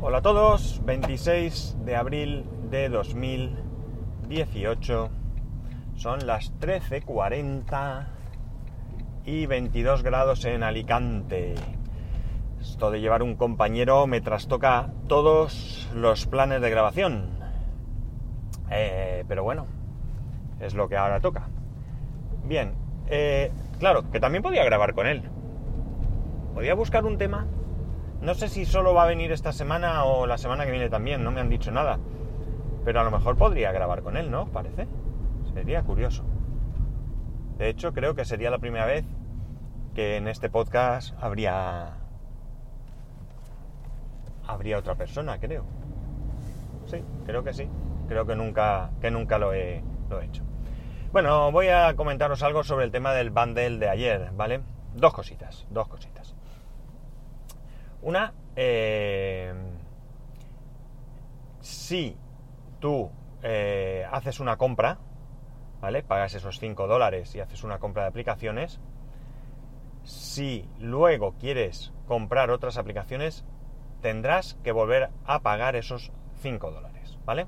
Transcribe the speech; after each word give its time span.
Hola 0.00 0.18
a 0.18 0.22
todos, 0.22 0.80
26 0.84 1.78
de 1.84 1.96
abril 1.96 2.44
de 2.70 2.88
2018, 2.88 5.10
son 5.96 6.24
las 6.24 6.52
13.40 6.60 8.06
y 9.24 9.46
22 9.46 10.04
grados 10.04 10.44
en 10.44 10.62
Alicante. 10.62 11.56
Esto 12.60 12.92
de 12.92 13.00
llevar 13.00 13.24
un 13.24 13.34
compañero 13.34 14.06
me 14.06 14.20
trastoca 14.20 14.92
todos 15.08 15.90
los 15.92 16.26
planes 16.26 16.60
de 16.60 16.70
grabación. 16.70 17.30
Eh, 18.70 19.24
pero 19.26 19.42
bueno, 19.42 19.66
es 20.60 20.74
lo 20.74 20.88
que 20.88 20.96
ahora 20.96 21.18
toca. 21.18 21.48
Bien, 22.44 22.74
eh, 23.08 23.50
claro, 23.80 24.08
que 24.12 24.20
también 24.20 24.44
podía 24.44 24.64
grabar 24.64 24.94
con 24.94 25.08
él. 25.08 25.24
Podía 26.54 26.74
buscar 26.74 27.04
un 27.04 27.18
tema 27.18 27.48
no 28.20 28.34
sé 28.34 28.48
si 28.48 28.64
solo 28.64 28.94
va 28.94 29.04
a 29.04 29.06
venir 29.06 29.30
esta 29.32 29.52
semana 29.52 30.04
o 30.04 30.26
la 30.26 30.38
semana 30.38 30.64
que 30.64 30.72
viene 30.72 30.90
también, 30.90 31.22
no 31.22 31.30
me 31.30 31.40
han 31.40 31.48
dicho 31.48 31.70
nada. 31.70 31.98
Pero 32.84 33.00
a 33.00 33.04
lo 33.04 33.10
mejor 33.10 33.36
podría 33.36 33.70
grabar 33.72 34.02
con 34.02 34.16
él, 34.16 34.30
¿no? 34.30 34.46
Parece. 34.48 34.88
Sería 35.54 35.82
curioso. 35.82 36.24
De 37.58 37.68
hecho, 37.68 37.92
creo 37.92 38.14
que 38.14 38.24
sería 38.24 38.50
la 38.50 38.58
primera 38.58 38.86
vez 38.86 39.04
que 39.94 40.16
en 40.16 40.28
este 40.28 40.48
podcast 40.48 41.14
habría. 41.20 41.94
habría 44.46 44.78
otra 44.78 44.94
persona, 44.94 45.38
creo. 45.38 45.64
Sí, 46.86 47.02
creo 47.26 47.44
que 47.44 47.52
sí. 47.52 47.68
Creo 48.08 48.26
que 48.26 48.34
nunca, 48.34 48.90
que 49.00 49.10
nunca 49.10 49.38
lo 49.38 49.52
he, 49.52 49.82
lo 50.08 50.20
he 50.20 50.24
hecho. 50.24 50.42
Bueno, 51.12 51.52
voy 51.52 51.68
a 51.68 51.94
comentaros 51.94 52.42
algo 52.42 52.64
sobre 52.64 52.84
el 52.84 52.90
tema 52.90 53.12
del 53.12 53.30
bundle 53.30 53.78
de 53.78 53.88
ayer, 53.88 54.30
¿vale? 54.34 54.60
Dos 54.94 55.12
cositas, 55.12 55.66
dos 55.70 55.88
cositas. 55.88 56.27
Una, 58.02 58.32
eh, 58.56 59.52
si 61.60 62.16
tú 62.80 63.10
eh, 63.42 64.06
haces 64.10 64.40
una 64.40 64.56
compra, 64.56 64.98
¿vale? 65.80 66.02
Pagas 66.02 66.34
esos 66.34 66.58
5 66.58 66.86
dólares 66.86 67.34
y 67.34 67.40
haces 67.40 67.64
una 67.64 67.78
compra 67.78 68.02
de 68.02 68.08
aplicaciones. 68.08 68.80
Si 70.04 70.68
luego 70.78 71.34
quieres 71.38 71.92
comprar 72.06 72.50
otras 72.50 72.78
aplicaciones, 72.78 73.44
tendrás 74.00 74.54
que 74.62 74.72
volver 74.72 75.10
a 75.24 75.40
pagar 75.40 75.76
esos 75.76 76.12
5 76.40 76.70
dólares, 76.70 77.18
¿vale? 77.24 77.46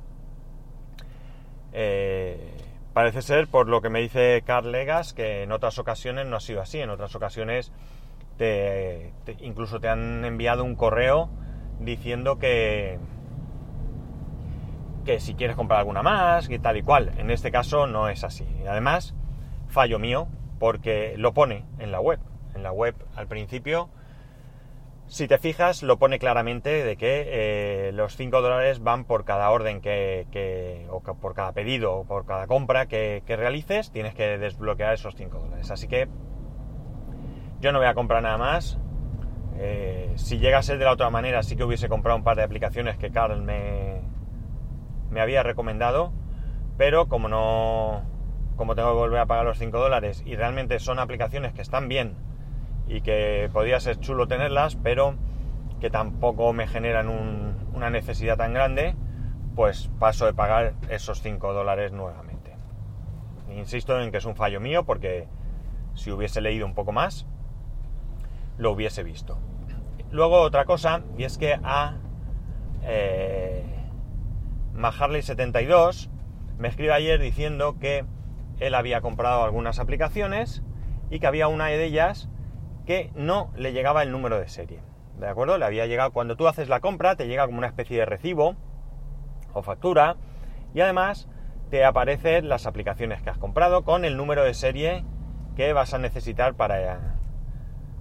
Eh, 1.72 2.52
parece 2.92 3.22
ser, 3.22 3.48
por 3.48 3.68
lo 3.68 3.80
que 3.80 3.88
me 3.88 4.00
dice 4.00 4.42
Carl 4.44 4.72
Legas, 4.72 5.12
que 5.12 5.44
en 5.44 5.52
otras 5.52 5.78
ocasiones 5.78 6.26
no 6.26 6.36
ha 6.36 6.40
sido 6.40 6.60
así. 6.60 6.80
En 6.80 6.90
otras 6.90 7.14
ocasiones 7.14 7.72
incluso 9.40 9.80
te 9.80 9.88
han 9.88 10.24
enviado 10.24 10.64
un 10.64 10.74
correo 10.74 11.30
diciendo 11.80 12.38
que, 12.38 12.98
que 15.04 15.20
si 15.20 15.34
quieres 15.34 15.56
comprar 15.56 15.80
alguna 15.80 16.02
más, 16.02 16.48
y 16.50 16.58
tal 16.58 16.76
y 16.76 16.82
cual. 16.82 17.12
En 17.18 17.30
este 17.30 17.50
caso 17.50 17.86
no 17.86 18.08
es 18.08 18.24
así. 18.24 18.46
Además, 18.68 19.14
fallo 19.68 19.98
mío, 19.98 20.28
porque 20.58 21.14
lo 21.16 21.32
pone 21.32 21.64
en 21.78 21.90
la 21.92 22.00
web. 22.00 22.20
En 22.54 22.62
la 22.62 22.72
web 22.72 22.94
al 23.16 23.26
principio, 23.26 23.88
si 25.06 25.26
te 25.26 25.38
fijas, 25.38 25.82
lo 25.82 25.98
pone 25.98 26.18
claramente 26.18 26.84
de 26.84 26.96
que 26.96 27.24
eh, 27.26 27.92
los 27.92 28.16
5 28.16 28.42
dólares 28.42 28.80
van 28.80 29.04
por 29.04 29.24
cada 29.24 29.50
orden 29.50 29.80
que, 29.80 30.86
o 30.90 31.00
por 31.00 31.34
cada 31.34 31.52
pedido 31.52 31.94
o 31.94 32.04
por 32.04 32.26
cada 32.26 32.46
compra 32.46 32.86
que, 32.86 33.22
que 33.26 33.36
realices, 33.36 33.90
tienes 33.90 34.14
que 34.14 34.38
desbloquear 34.38 34.94
esos 34.94 35.16
5 35.16 35.38
dólares. 35.38 35.70
Así 35.70 35.88
que 35.88 36.08
yo 37.60 37.72
no 37.72 37.78
voy 37.78 37.88
a 37.88 37.94
comprar 37.94 38.22
nada 38.22 38.38
más. 38.38 38.78
Eh, 39.58 40.12
si 40.16 40.38
llega 40.38 40.58
a 40.58 40.62
ser 40.62 40.78
de 40.78 40.86
la 40.86 40.92
otra 40.92 41.10
manera, 41.10 41.42
sí 41.42 41.56
que 41.56 41.64
hubiese 41.64 41.88
comprado 41.88 42.16
un 42.16 42.24
par 42.24 42.36
de 42.36 42.42
aplicaciones 42.42 42.96
que 42.96 43.10
Carl 43.10 43.42
me, 43.42 44.00
me 45.10 45.20
había 45.20 45.42
recomendado. 45.42 46.12
Pero 46.78 47.08
como 47.08 47.28
no. 47.28 48.02
Como 48.56 48.74
tengo 48.74 48.90
que 48.90 48.98
volver 48.98 49.20
a 49.20 49.26
pagar 49.26 49.44
los 49.44 49.58
5 49.58 49.78
dólares 49.78 50.22
y 50.26 50.36
realmente 50.36 50.78
son 50.80 50.98
aplicaciones 50.98 51.54
que 51.54 51.62
están 51.62 51.88
bien 51.88 52.14
y 52.86 53.00
que 53.00 53.48
podría 53.54 53.80
ser 53.80 53.98
chulo 54.00 54.28
tenerlas, 54.28 54.76
pero 54.76 55.14
que 55.80 55.88
tampoco 55.88 56.52
me 56.52 56.66
generan 56.66 57.08
una 57.72 57.88
necesidad 57.88 58.36
tan 58.36 58.52
grande, 58.52 58.94
pues 59.56 59.88
paso 59.98 60.26
de 60.26 60.34
pagar 60.34 60.74
esos 60.90 61.22
5 61.22 61.54
dólares 61.54 61.92
nuevamente. 61.92 62.54
Insisto 63.56 63.98
en 63.98 64.10
que 64.10 64.18
es 64.18 64.26
un 64.26 64.36
fallo 64.36 64.60
mío 64.60 64.84
porque 64.84 65.26
si 65.94 66.10
hubiese 66.10 66.42
leído 66.42 66.66
un 66.66 66.74
poco 66.74 66.92
más, 66.92 67.26
lo 68.60 68.72
hubiese 68.72 69.02
visto. 69.02 69.38
Luego 70.10 70.40
otra 70.42 70.66
cosa, 70.66 71.02
y 71.16 71.24
es 71.24 71.38
que 71.38 71.58
a 71.62 71.96
eh, 72.82 73.64
Maharley72 74.74 76.10
me 76.58 76.68
escribe 76.68 76.92
ayer 76.92 77.18
diciendo 77.18 77.78
que 77.80 78.04
él 78.58 78.74
había 78.74 79.00
comprado 79.00 79.44
algunas 79.44 79.78
aplicaciones 79.78 80.62
y 81.08 81.20
que 81.20 81.26
había 81.26 81.48
una 81.48 81.66
de 81.66 81.82
ellas 81.82 82.28
que 82.84 83.10
no 83.14 83.50
le 83.56 83.72
llegaba 83.72 84.02
el 84.02 84.12
número 84.12 84.38
de 84.38 84.48
serie. 84.48 84.80
¿De 85.18 85.26
acuerdo? 85.26 85.56
Le 85.56 85.64
había 85.64 85.86
llegado, 85.86 86.12
cuando 86.12 86.36
tú 86.36 86.46
haces 86.46 86.68
la 86.68 86.80
compra, 86.80 87.16
te 87.16 87.26
llega 87.26 87.46
como 87.46 87.58
una 87.58 87.66
especie 87.66 87.98
de 87.98 88.04
recibo 88.04 88.56
o 89.54 89.62
factura 89.62 90.16
y 90.74 90.80
además 90.80 91.28
te 91.70 91.84
aparecen 91.84 92.48
las 92.50 92.66
aplicaciones 92.66 93.22
que 93.22 93.30
has 93.30 93.38
comprado 93.38 93.84
con 93.84 94.04
el 94.04 94.18
número 94.18 94.44
de 94.44 94.52
serie 94.52 95.04
que 95.56 95.72
vas 95.72 95.94
a 95.94 95.98
necesitar 95.98 96.54
para, 96.54 97.19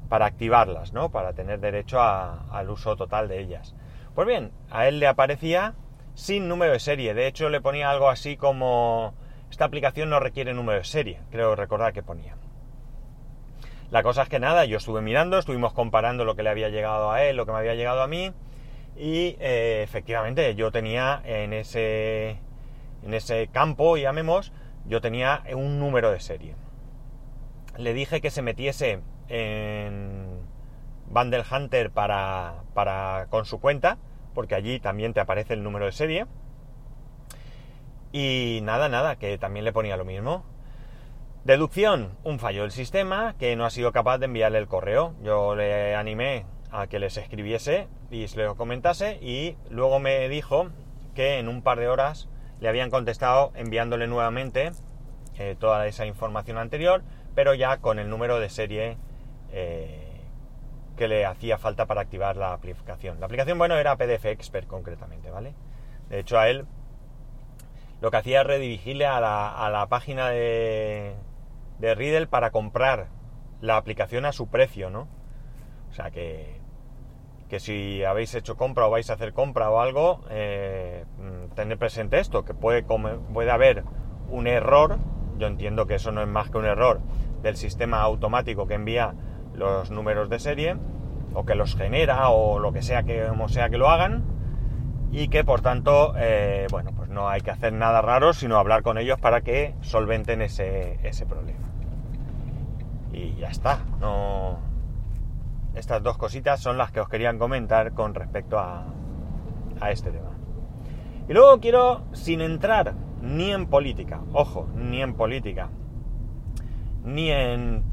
para 0.10 0.26
activarlas, 0.26 0.92
¿no? 0.92 1.10
Para 1.10 1.34
tener 1.34 1.60
derecho 1.60 2.02
al 2.02 2.70
uso 2.70 2.96
total 2.96 3.28
de 3.28 3.40
ellas. 3.40 3.76
Pues 4.16 4.28
bien, 4.28 4.52
a 4.70 4.88
él 4.88 5.00
le 5.00 5.08
aparecía 5.08 5.76
sin 6.16 6.48
número 6.48 6.74
de 6.74 6.80
serie. 6.80 7.14
De 7.14 7.28
hecho, 7.28 7.50
le 7.50 7.62
ponía 7.62 7.90
algo 7.90 8.10
así 8.10 8.36
como 8.36 9.14
esta 9.50 9.66
aplicación 9.66 10.10
no 10.10 10.20
requiere 10.20 10.54
número 10.54 10.80
de 10.80 10.86
serie. 10.86 11.22
Creo 11.32 11.56
recordar 11.56 11.94
que 11.94 12.04
ponía. 12.04 12.36
La 13.92 14.04
cosa 14.04 14.24
es 14.24 14.30
que 14.30 14.40
nada, 14.40 14.66
yo 14.66 14.78
estuve 14.78 15.02
mirando, 15.02 15.40
estuvimos 15.40 15.74
comparando 15.74 16.26
lo 16.26 16.36
que 16.36 16.44
le 16.44 16.50
había 16.50 16.70
llegado 16.70 17.12
a 17.12 17.24
él, 17.24 17.38
lo 17.38 17.46
que 17.46 17.52
me 17.52 17.58
había 17.58 17.74
llegado 17.74 18.04
a 18.04 18.08
mí, 18.08 18.32
y 18.96 19.36
eh, 19.40 19.82
efectivamente 19.84 20.54
yo 20.54 20.72
tenía 20.72 21.22
en 21.26 21.54
ese, 21.54 22.38
en 23.04 23.14
ese 23.16 23.48
campo, 23.48 23.98
llamemos, 23.98 24.52
yo 24.86 25.02
tenía 25.02 25.44
un 25.56 25.80
número 25.80 26.12
de 26.12 26.20
serie. 26.20 26.56
Le 27.78 27.94
dije 27.94 28.22
que 28.22 28.30
se 28.30 28.44
metiese 28.44 29.00
en 29.30 30.42
Bundle 31.08 31.44
Hunter 31.50 31.92
para, 31.92 32.64
para, 32.74 33.28
con 33.30 33.46
su 33.46 33.60
cuenta, 33.60 33.98
porque 34.34 34.56
allí 34.56 34.80
también 34.80 35.14
te 35.14 35.20
aparece 35.20 35.54
el 35.54 35.64
número 35.64 35.86
de 35.86 35.92
serie. 35.92 36.26
Y 38.12 38.60
nada, 38.64 38.90
nada, 38.90 39.18
que 39.18 39.38
también 39.38 39.66
le 39.66 39.74
ponía 39.74 39.98
lo 39.98 40.06
mismo. 40.06 40.44
Deducción, 41.44 42.18
un 42.24 42.40
fallo 42.40 42.64
del 42.64 42.72
sistema 42.72 43.36
que 43.40 43.56
no 43.56 43.66
ha 43.66 43.70
sido 43.70 43.92
capaz 43.92 44.18
de 44.18 44.26
enviarle 44.26 44.58
el 44.58 44.68
correo. 44.68 45.14
Yo 45.24 45.56
le 45.56 45.96
animé 45.96 46.46
a 46.72 46.88
que 46.88 47.00
les 47.00 47.18
escribiese 47.18 47.88
y 48.12 48.28
se 48.28 48.44
lo 48.44 48.56
comentase 48.56 49.18
y 49.22 49.56
luego 49.70 50.00
me 50.00 50.28
dijo 50.30 50.70
que 51.16 51.40
en 51.40 51.48
un 51.48 51.62
par 51.62 51.80
de 51.80 51.88
horas 51.88 52.30
le 52.60 52.70
habían 52.70 52.90
contestado 52.90 53.52
enviándole 53.56 54.08
nuevamente 54.08 54.72
eh, 55.38 55.56
toda 55.58 55.88
esa 55.88 56.06
información 56.06 56.58
anterior, 56.58 57.04
pero 57.36 57.54
ya 57.54 57.78
con 57.78 58.00
el 58.00 58.10
número 58.10 58.40
de 58.40 58.50
serie 58.50 58.98
eh, 59.52 60.22
que 60.98 61.08
le 61.08 61.26
hacía 61.26 61.58
falta 61.58 61.86
para 61.86 62.02
activar 62.02 62.36
la 62.36 62.54
aplicación. 62.54 63.20
La 63.20 63.26
aplicación, 63.26 63.58
bueno, 63.58 63.76
era 63.76 63.96
PDF 63.96 64.26
Expert 64.26 64.68
concretamente, 64.68 65.32
¿vale? 65.32 65.54
De 66.10 66.20
hecho, 66.20 66.38
a 66.40 66.50
él 66.50 66.66
lo 68.02 68.12
que 68.12 68.18
hacía 68.18 68.42
es 68.42 68.48
redirigirle 68.48 69.06
a 69.06 69.20
la, 69.20 69.88
página 69.90 70.30
de, 70.30 71.16
de 71.80 71.96
Riddle 71.96 72.28
para 72.28 72.52
comprar 72.52 73.08
la 73.62 73.78
aplicación 73.78 74.26
a 74.26 74.32
su 74.32 74.48
precio, 74.48 74.90
¿no? 74.90 75.08
O 75.90 75.94
sea 75.94 76.12
que, 76.12 76.60
que 77.50 77.60
si 77.60 78.04
habéis 78.04 78.36
hecho 78.36 78.56
compra 78.56 78.88
o 78.88 78.92
vais 78.92 79.10
a 79.10 79.14
hacer 79.14 79.34
compra 79.34 79.70
o 79.72 79.80
algo, 79.80 80.22
eh, 80.30 81.06
presente 81.78 82.20
esto, 82.20 82.46
que 82.46 82.54
puede, 82.54 82.84
puede 82.84 83.52
haber 83.52 83.84
un 84.30 84.48
error, 84.48 85.00
yo 85.38 85.48
entiendo 85.48 85.88
que 85.88 85.96
eso 85.96 86.12
no 86.12 86.22
es 86.22 86.28
más 86.28 86.52
que 86.52 86.58
un 86.58 86.66
error 86.66 87.02
del 87.42 87.58
sistema 87.58 88.02
automático 88.02 88.68
que 88.68 88.76
envía 88.76 89.16
los 89.60 89.92
números 89.92 90.30
de 90.30 90.40
serie 90.40 90.78
o 91.34 91.46
que 91.46 91.54
los 91.54 91.76
genera 91.76 92.30
o 92.30 92.60
lo 92.60 92.72
que 92.72 92.82
sea 92.82 93.04
que 93.04 93.30
sea 93.48 93.70
que 93.70 93.78
lo 93.78 93.90
hagan 93.90 94.24
y 95.12 95.28
que 95.28 95.44
por 95.44 95.62
tanto 95.62 96.14
eh, 96.18 96.66
bueno 96.72 96.92
pues 96.96 97.10
no 97.10 97.30
hay 97.30 97.42
que 97.42 97.52
hacer 97.52 97.74
nada 97.74 98.02
raro 98.02 98.34
sino 98.34 98.58
hablar 98.58 98.82
con 98.82 98.98
ellos 98.98 99.20
para 99.20 99.42
que 99.42 99.76
solventen 99.82 100.42
ese, 100.42 101.00
ese 101.04 101.26
problema. 101.26 101.68
Y 103.12 103.36
ya 103.36 103.50
está 103.50 103.80
no 104.00 104.60
estas 105.76 106.02
dos 106.02 106.18
cositas 106.18 106.60
son 106.60 106.78
las 106.78 106.92
que 106.92 107.02
os 107.02 107.10
querían 107.10 107.38
comentar 107.38 107.94
con 107.94 108.16
respecto 108.16 108.58
a, 108.58 108.86
a 109.80 109.92
este 109.92 110.12
tema. 110.12 110.32
Y 111.28 111.34
luego 111.34 111.60
quiero 111.60 112.04
sin 112.14 112.42
entrar 112.42 112.96
ni 113.22 113.52
en 113.52 113.68
política 113.68 114.22
ojo 114.32 114.68
ni 114.76 115.02
en 115.02 115.16
política 115.16 115.70
ni 117.04 117.30
en 117.30 117.84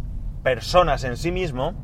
personas 0.47 1.03
en 1.03 1.17
sí 1.17 1.33
mismo, 1.33 1.75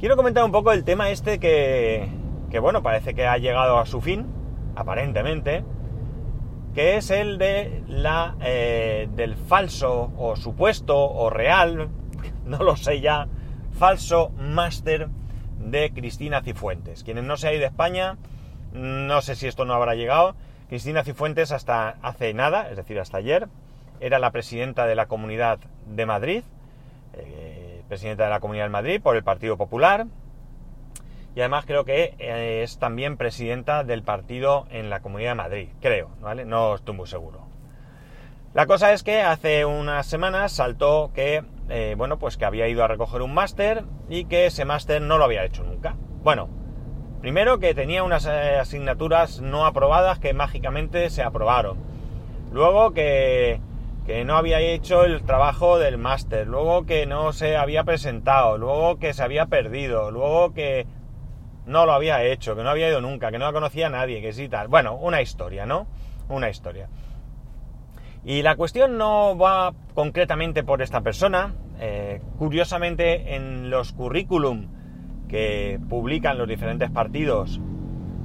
quiero 0.00 0.16
comentar 0.16 0.42
un 0.42 0.50
poco 0.50 0.72
el 0.72 0.82
tema 0.82 1.10
este 1.10 1.38
que, 1.38 2.08
que 2.50 2.58
bueno, 2.58 2.82
parece 2.82 3.14
que 3.14 3.24
ha 3.24 3.38
llegado 3.38 3.78
a 3.78 3.86
su 3.86 4.00
fin, 4.00 4.26
aparentemente, 4.74 5.62
que 6.74 6.96
es 6.96 7.12
el 7.12 7.38
de 7.38 7.84
la 7.86 8.34
eh, 8.40 9.08
del 9.14 9.36
falso 9.36 10.10
o 10.18 10.34
supuesto 10.34 10.98
o 10.98 11.30
real, 11.30 11.88
no 12.46 12.58
lo 12.64 12.74
sé 12.74 13.00
ya, 13.00 13.28
falso 13.78 14.30
máster 14.30 15.06
de 15.60 15.92
Cristina 15.92 16.42
Cifuentes. 16.42 17.04
Quienes 17.04 17.22
no 17.22 17.36
se 17.36 17.46
han 17.46 17.54
ido 17.54 17.60
de 17.60 17.66
España, 17.68 18.16
no 18.72 19.22
sé 19.22 19.36
si 19.36 19.46
esto 19.46 19.64
no 19.66 19.74
habrá 19.74 19.94
llegado. 19.94 20.34
Cristina 20.68 21.04
Cifuentes 21.04 21.52
hasta 21.52 21.90
hace 22.02 22.34
nada, 22.34 22.70
es 22.70 22.76
decir, 22.76 22.98
hasta 22.98 23.18
ayer, 23.18 23.46
era 24.00 24.18
la 24.18 24.32
presidenta 24.32 24.86
de 24.86 24.96
la 24.96 25.06
Comunidad 25.06 25.60
de 25.86 26.06
Madrid, 26.06 26.42
presidenta 27.90 28.24
de 28.24 28.30
la 28.30 28.40
Comunidad 28.40 28.66
de 28.66 28.70
Madrid 28.70 29.02
por 29.02 29.16
el 29.16 29.24
Partido 29.24 29.58
Popular, 29.58 30.06
y 31.34 31.40
además 31.40 31.66
creo 31.66 31.84
que 31.84 32.14
eh, 32.18 32.62
es 32.62 32.78
también 32.78 33.16
presidenta 33.16 33.82
del 33.82 34.02
partido 34.04 34.66
en 34.70 34.90
la 34.90 35.00
Comunidad 35.00 35.32
de 35.32 35.34
Madrid, 35.34 35.68
creo, 35.80 36.08
¿vale? 36.20 36.44
No 36.44 36.74
estoy 36.76 36.94
muy 36.94 37.08
seguro. 37.08 37.48
La 38.54 38.66
cosa 38.66 38.92
es 38.92 39.02
que 39.02 39.22
hace 39.22 39.64
unas 39.64 40.06
semanas 40.06 40.52
saltó 40.52 41.10
que, 41.14 41.44
eh, 41.68 41.94
bueno, 41.98 42.18
pues 42.18 42.36
que 42.36 42.44
había 42.44 42.68
ido 42.68 42.84
a 42.84 42.88
recoger 42.88 43.22
un 43.22 43.34
máster 43.34 43.84
y 44.08 44.24
que 44.24 44.46
ese 44.46 44.64
máster 44.64 45.02
no 45.02 45.18
lo 45.18 45.24
había 45.24 45.44
hecho 45.44 45.64
nunca. 45.64 45.96
Bueno, 46.22 46.48
primero 47.20 47.58
que 47.58 47.74
tenía 47.74 48.04
unas 48.04 48.26
eh, 48.26 48.56
asignaturas 48.58 49.40
no 49.40 49.66
aprobadas 49.66 50.20
que 50.20 50.32
mágicamente 50.32 51.10
se 51.10 51.22
aprobaron. 51.22 51.78
Luego 52.52 52.92
que, 52.92 53.60
que 54.10 54.24
no 54.24 54.36
había 54.36 54.58
hecho 54.58 55.04
el 55.04 55.22
trabajo 55.22 55.78
del 55.78 55.96
máster. 55.96 56.48
Luego 56.48 56.84
que 56.84 57.06
no 57.06 57.32
se 57.32 57.56
había 57.56 57.84
presentado. 57.84 58.58
Luego 58.58 58.98
que 58.98 59.12
se 59.12 59.22
había 59.22 59.46
perdido. 59.46 60.10
Luego 60.10 60.52
que 60.52 60.88
no 61.64 61.86
lo 61.86 61.92
había 61.92 62.24
hecho, 62.24 62.56
que 62.56 62.64
no 62.64 62.70
había 62.70 62.88
ido 62.88 63.00
nunca, 63.00 63.30
que 63.30 63.38
no 63.38 63.44
la 63.44 63.52
conocía 63.52 63.86
a 63.86 63.90
nadie, 63.90 64.20
que 64.20 64.32
sí 64.32 64.48
tal. 64.48 64.66
Bueno, 64.66 64.96
una 64.96 65.22
historia, 65.22 65.64
¿no? 65.64 65.86
Una 66.28 66.50
historia. 66.50 66.88
Y 68.24 68.42
la 68.42 68.56
cuestión 68.56 68.98
no 68.98 69.38
va 69.38 69.74
concretamente 69.94 70.64
por 70.64 70.82
esta 70.82 71.02
persona. 71.02 71.54
Eh, 71.78 72.20
curiosamente, 72.36 73.36
en 73.36 73.70
los 73.70 73.92
currículum 73.92 74.66
que 75.28 75.78
publican 75.88 76.36
los 76.36 76.48
diferentes 76.48 76.90
partidos 76.90 77.60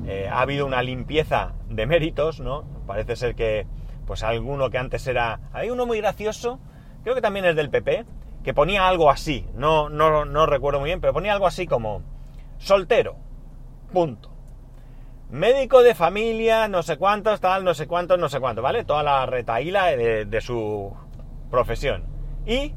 eh, 0.08 0.28
ha 0.32 0.42
habido 0.42 0.66
una 0.66 0.82
limpieza 0.82 1.54
de 1.70 1.86
méritos, 1.86 2.40
¿no? 2.40 2.64
Parece 2.88 3.16
ser 3.16 3.36
que, 3.36 3.68
pues 4.06 4.24
alguno 4.24 4.70
que 4.70 4.78
antes 4.78 5.06
era... 5.08 5.40
Hay 5.54 5.70
uno 5.70 5.86
muy 5.86 6.00
gracioso, 6.00 6.60
creo 7.04 7.16
que 7.16 7.22
también 7.22 7.46
es 7.46 7.56
del 7.56 7.70
PP, 7.70 8.06
que 8.44 8.54
ponía 8.54 8.88
algo 8.88 9.10
así, 9.10 9.48
no, 9.56 9.90
no, 9.90 10.26
no 10.26 10.46
recuerdo 10.46 10.80
muy 10.80 10.90
bien, 10.90 11.02
pero 11.02 11.14
ponía 11.14 11.34
algo 11.34 11.48
así 11.48 11.66
como 11.66 12.04
soltero, 12.58 13.18
Punto. 13.92 14.30
Médico 15.30 15.82
de 15.82 15.96
familia, 15.96 16.68
no 16.68 16.84
sé 16.84 16.98
cuántos, 16.98 17.40
tal, 17.40 17.64
no 17.64 17.74
sé 17.74 17.88
cuántos, 17.88 18.20
no 18.20 18.30
sé 18.30 18.40
cuánto, 18.40 18.62
¿vale? 18.62 18.84
Toda 18.84 19.04
la 19.04 19.26
retaíla 19.26 19.88
de, 19.96 20.42
su 20.42 20.94
profesión. 21.50 22.06
Y 22.46 22.74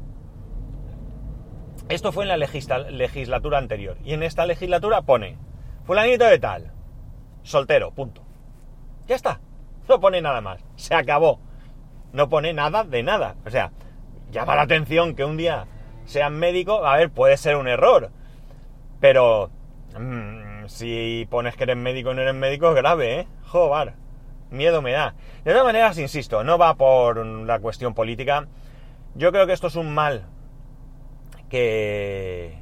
esto 1.89 2.11
fue 2.11 2.23
en 2.23 2.29
la 2.29 2.37
legislatura 2.37 3.57
anterior. 3.57 3.97
Y 4.03 4.13
en 4.13 4.23
esta 4.23 4.45
legislatura 4.45 5.01
pone, 5.01 5.37
fulanito 5.83 6.25
de 6.25 6.39
tal, 6.39 6.71
soltero, 7.43 7.91
punto. 7.91 8.23
Ya 9.07 9.15
está. 9.15 9.41
No 9.89 9.99
pone 9.99 10.21
nada 10.21 10.39
más. 10.39 10.63
Se 10.75 10.93
acabó. 10.93 11.39
No 12.13 12.29
pone 12.29 12.53
nada 12.53 12.83
de 12.83 13.01
nada. 13.01 13.35
O 13.45 13.49
sea, 13.49 13.71
llama 14.31 14.55
la 14.55 14.61
atención 14.61 15.15
que 15.15 15.25
un 15.25 15.35
día 15.35 15.65
sean 16.05 16.37
médico. 16.37 16.85
A 16.85 16.97
ver, 16.97 17.09
puede 17.09 17.35
ser 17.35 17.57
un 17.57 17.67
error. 17.67 18.11
Pero... 19.01 19.49
Mm, 19.99 20.67
si 20.67 21.27
pones 21.31 21.55
que 21.55 21.63
eres 21.63 21.75
médico 21.75 22.11
y 22.11 22.15
no 22.15 22.21
eres 22.21 22.35
médico, 22.35 22.69
es 22.69 22.75
grave, 22.75 23.21
¿eh? 23.21 23.27
Joder, 23.47 23.93
miedo 24.51 24.83
me 24.83 24.91
da. 24.91 25.15
De 25.43 25.51
todas 25.51 25.65
maneras, 25.65 25.97
insisto, 25.97 26.43
no 26.43 26.59
va 26.59 26.75
por 26.75 27.25
la 27.25 27.57
cuestión 27.57 27.95
política. 27.95 28.47
Yo 29.15 29.31
creo 29.31 29.47
que 29.47 29.53
esto 29.53 29.65
es 29.65 29.75
un 29.75 29.95
mal 29.95 30.27
que 31.49 32.53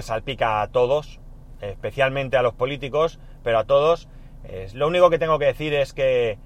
salpica 0.00 0.62
a 0.62 0.68
todos, 0.68 1.20
especialmente 1.60 2.38
a 2.38 2.42
los 2.42 2.54
políticos, 2.54 3.20
pero 3.44 3.58
a 3.58 3.64
todos. 3.64 4.08
lo 4.72 4.88
único 4.88 5.10
que 5.10 5.18
tengo 5.18 5.38
que 5.38 5.44
decir 5.44 5.74
es 5.74 5.92
que 5.92 6.38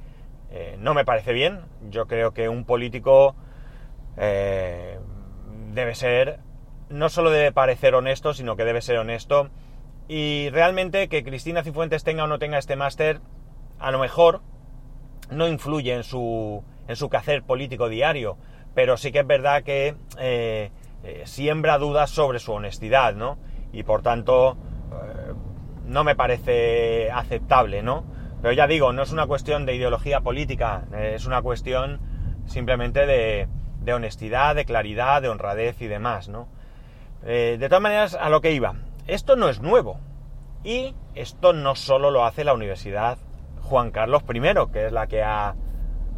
eh, 0.56 0.77
no 0.79 0.95
me 0.95 1.05
parece 1.05 1.33
bien. 1.33 1.62
Yo 1.91 2.06
creo 2.06 2.33
que 2.33 2.49
un 2.49 2.65
político 2.65 3.35
eh, 4.17 5.01
debe 5.73 5.97
ser, 5.97 6.39
no 6.89 7.09
solo 7.09 7.31
debe 7.31 7.51
parecer 7.51 7.97
honesto, 7.97 8.35
sino 8.35 8.55
que 8.55 8.65
debe 8.65 8.81
ser 8.81 8.99
honesto 8.99 9.51
y 10.06 10.51
realmente 10.51 11.09
que 11.09 11.25
Cristina 11.25 11.65
Cifuentes 11.65 12.05
tenga 12.05 12.23
o 12.23 12.27
no 12.29 12.39
tenga 12.39 12.59
este 12.59 12.77
máster, 12.77 13.21
a 13.81 13.91
lo 13.91 13.99
mejor 13.99 14.43
no 15.29 15.49
influye 15.49 15.93
en 15.93 16.05
su, 16.05 16.62
en 16.87 16.95
su 16.95 17.11
quehacer 17.11 17.43
político 17.43 17.89
diario, 17.89 18.37
pero 18.77 18.97
sí 18.97 19.11
que 19.11 19.21
es 19.21 19.27
verdad 19.27 19.65
que 19.65 19.97
eh, 20.19 20.71
siembra 21.25 21.79
dudas 21.79 22.11
sobre 22.11 22.39
su 22.39 22.53
honestidad, 22.53 23.17
¿no? 23.17 23.39
Y 23.73 23.83
por 23.83 24.03
tanto, 24.03 24.56
no 25.85 26.05
me 26.05 26.15
parece 26.15 27.11
aceptable, 27.11 27.83
¿no? 27.83 28.05
Pero 28.44 28.52
ya 28.52 28.67
digo, 28.67 28.93
no 28.93 29.02
es 29.02 29.11
una 29.11 29.26
cuestión 29.26 29.64
de 29.64 29.75
ideología 29.75 30.20
política, 30.20 30.82
es 30.94 31.25
una 31.25 31.41
cuestión 31.41 31.99
simplemente 32.44 33.06
de, 33.06 33.49
honestidad, 33.91 34.55
de 34.55 34.67
claridad, 34.67 35.23
de 35.23 35.31
honradez 35.31 35.81
y 35.81 35.87
demás, 35.87 36.29
¿no? 36.29 36.49
de 37.23 37.56
todas 37.70 37.81
maneras, 37.81 38.14
a 38.14 38.29
lo 38.29 38.43
que 38.43 38.52
iba. 38.52 38.75
Esto 39.06 39.37
no 39.37 39.49
es 39.49 39.62
nuevo. 39.62 39.99
Y 40.62 40.94
esto 41.14 41.55
no 41.55 41.75
solo 41.75 42.11
lo 42.11 42.26
hace 42.26 42.44
la 42.44 42.52
Universidad 42.52 43.17
Juan 43.62 43.91
Carlos 43.91 44.25
I, 44.29 44.41
que 44.70 44.88
es 44.88 44.93
la 44.93 45.06
que 45.06 45.23
ha, 45.23 45.55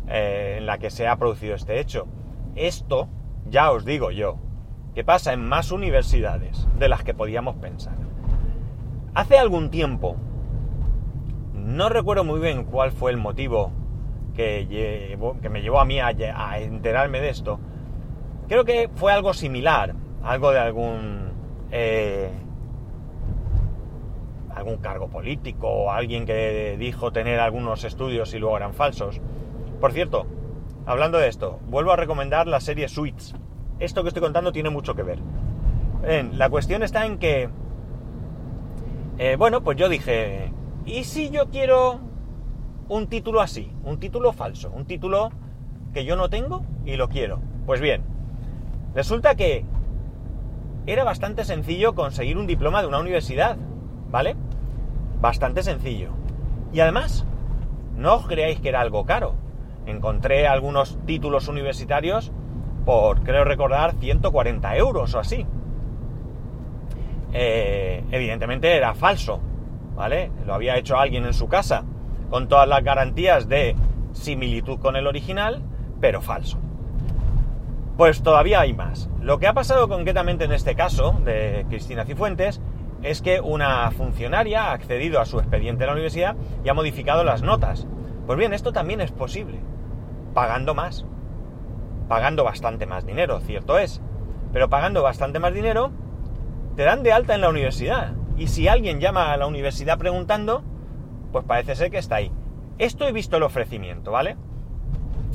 eh, 0.09 0.57
en 0.59 0.67
la 0.67 0.79
que 0.79 0.91
se 0.91 1.07
ha 1.07 1.15
producido 1.15 1.55
este 1.55 1.79
hecho. 1.79 2.09
Esto, 2.57 3.09
ya 3.49 3.71
os 3.71 3.85
digo 3.85 4.11
yo, 4.11 4.41
que 4.97 5.05
pasa 5.05 5.33
en 5.33 5.49
más 5.49 5.71
universidades 5.71 6.67
de 6.77 6.89
las 6.89 7.05
que 7.05 7.15
podíamos 7.15 7.55
pensar. 7.59 7.95
Hace 9.15 9.39
algún 9.39 9.71
tiempo, 9.71 10.17
no 11.77 11.89
recuerdo 11.89 12.25
muy 12.25 12.41
bien 12.41 12.65
cuál 12.65 12.91
fue 12.91 13.11
el 13.11 13.19
motivo 13.19 13.71
que, 14.35 15.17
me 15.51 15.63
llevó 15.63 15.81
a 15.81 15.85
mí 15.85 16.01
a, 16.01 16.11
enterarme 16.59 17.21
de 17.21 17.29
esto, 17.29 17.61
creo 18.49 18.65
que 18.65 18.91
fue 18.95 19.13
algo 19.13 19.33
similar, 19.35 19.95
algo 20.23 20.51
de 20.51 20.59
algún... 20.59 21.33
Eh, 21.71 22.31
algún 24.55 24.79
cargo 24.79 25.09
político 25.09 25.69
o 25.69 25.91
alguien 25.91 26.25
que 26.25 26.77
dijo 26.79 27.13
tener 27.13 27.41
algunos 27.41 27.85
estudios 27.85 28.33
y 28.33 28.39
luego 28.39 28.57
eran 28.57 28.73
falsos. 28.73 29.21
Por 29.83 29.93
cierto, 29.93 30.27
hablando 30.87 31.19
de 31.19 31.29
esto, 31.29 31.61
vuelvo 31.67 31.93
a 31.93 31.97
recomendar 31.97 32.47
la 32.47 32.61
serie 32.61 32.89
Suits. 32.89 33.35
Esto 33.81 34.03
que 34.03 34.09
estoy 34.09 34.23
contando 34.23 34.53
tiene 34.53 34.71
mucho 34.71 34.95
que 34.95 35.03
ver. 35.03 35.19
la 36.33 36.49
cuestión 36.49 36.83
está 36.83 37.05
en 37.05 37.19
que, 37.19 37.51
eh, 39.19 39.37
bueno, 39.37 39.63
pues 39.63 39.77
yo 39.77 39.91
dije, 39.91 40.51
¿y 40.87 41.05
si 41.05 41.31
yo 41.31 41.51
quiero 41.51 42.01
un 42.89 43.09
título 43.09 43.41
así? 43.41 43.71
Un 43.85 43.99
título 43.99 44.33
falso, 44.33 44.71
un 44.71 44.87
título 44.87 45.31
que 45.93 46.05
yo 46.05 46.17
no 46.17 46.31
tengo 46.31 46.65
y 46.85 46.97
lo 46.97 47.09
quiero. 47.09 47.41
Pues 47.67 47.81
bien, 47.81 48.03
resulta 48.95 49.35
que 49.35 49.65
era 50.87 51.03
bastante 51.03 51.45
sencillo 51.45 51.95
conseguir 51.95 52.39
un 52.39 52.47
diploma 52.47 52.81
de 52.81 52.89
una 52.89 53.01
universidad, 53.01 53.57
¿vale? 54.11 54.37
Bastante 55.21 55.63
sencillo. 55.63 56.11
Y 56.73 56.81
además, 56.81 57.27
no 57.97 58.15
os 58.15 58.27
creáis 58.27 58.61
que 58.61 58.69
era 58.69 58.81
algo 58.81 59.05
caro. 59.05 59.35
Encontré 59.87 60.47
algunos 60.47 60.99
títulos 61.07 61.49
universitarios 61.49 62.31
por, 62.85 63.23
creo 63.25 63.45
recordar, 63.45 63.95
140 63.99 64.77
euros 64.77 65.15
o 65.15 65.19
así. 65.19 65.45
Eh, 67.33 68.05
evidentemente 68.13 68.77
era 68.77 68.95
falso, 68.95 69.41
¿vale? 69.97 70.31
Lo 70.47 70.55
había 70.55 70.77
hecho 70.77 70.99
alguien 70.99 71.25
en 71.25 71.35
su 71.35 71.49
casa, 71.49 71.85
con 72.31 72.49
todas 72.49 72.69
las 72.69 72.85
garantías 72.85 73.49
de 73.49 73.75
similitud 74.13 74.79
con 74.79 74.97
el 74.97 75.07
original, 75.07 75.63
pero 76.01 76.21
falso. 76.21 76.59
Pues 77.97 78.23
todavía 78.23 78.61
hay 78.61 78.75
más. 78.75 79.09
Lo 79.21 79.39
que 79.39 79.47
ha 79.47 79.55
pasado 79.55 79.89
concretamente 79.89 80.45
en 80.45 80.53
este 80.53 80.75
caso 80.75 81.17
de 81.25 81.65
Cristina 81.69 82.05
Cifuentes 82.05 82.61
es 83.03 83.23
que 83.23 83.41
una 83.41 83.91
funcionaria 83.91 84.67
ha 84.67 84.73
accedido 84.73 85.21
a 85.21 85.27
su 85.27 85.39
expediente 85.39 85.81
de 85.81 85.87
la 85.87 85.93
universidad 85.93 86.37
y 86.65 86.69
ha 86.69 86.75
modificado 86.75 87.25
las 87.25 87.43
notas. 87.43 87.87
Pues 88.27 88.39
bien, 88.39 88.53
esto 88.53 88.73
también 88.73 89.01
es 89.01 89.13
posible, 89.13 89.61
pagando 90.35 90.75
más, 90.75 91.07
pagando 92.09 92.45
bastante 92.45 92.87
más 92.87 93.07
dinero, 93.07 93.41
cierto 93.41 93.79
es, 93.79 94.01
pero 94.53 94.69
pagando 94.69 95.03
bastante 95.03 95.39
más 95.39 95.55
dinero, 95.55 95.91
te 96.75 96.83
dan 96.83 97.03
de 97.03 97.13
alta 97.13 97.35
en 97.35 97.41
la 97.41 97.49
universidad. 97.49 98.13
Y 98.37 98.49
si 98.49 98.69
alguien 98.69 99.01
llama 99.01 99.33
a 99.33 99.37
la 99.37 99.47
universidad 99.47 99.99
preguntando, 99.99 100.63
pues 101.33 101.45
parece 101.45 101.75
ser 101.75 101.91
que 101.91 101.99
está 101.99 102.17
ahí. 102.17 102.31
Esto 102.79 103.07
he 103.07 103.13
visto 103.13 103.37
el 103.37 103.43
ofrecimiento, 103.43 104.11
¿vale? 104.11 104.37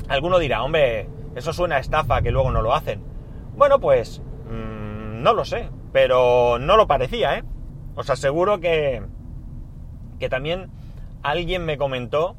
Alguno 0.08 0.38
dirá, 0.39 0.63
hombre, 0.63 1.08
eso 1.36 1.53
suena 1.53 1.79
estafa 1.79 2.22
que 2.22 2.31
luego 2.31 2.51
no 2.51 2.62
lo 2.62 2.74
hacen. 2.74 3.01
Bueno, 3.58 3.79
pues 3.79 4.22
mm, 4.50 5.22
no 5.24 5.34
lo 5.34 5.46
sé, 5.46 5.70
pero 5.91 6.60
no 6.60 6.77
lo 6.77 6.88
parecía, 6.88 7.38
¿eh? 7.38 7.43
Os 7.96 8.10
aseguro 8.10 8.60
que, 8.60 9.01
que 10.20 10.29
también 10.29 10.70
alguien 11.24 11.65
me 11.65 11.77
comentó 11.77 12.36